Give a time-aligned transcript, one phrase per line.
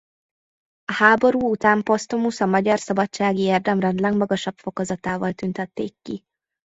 [0.85, 6.23] A háború után posztumusz a Magyar Szabadsági Érdemrend legmagasabb fokozatával tüntették ki.